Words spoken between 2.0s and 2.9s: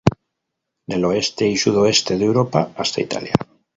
de Europa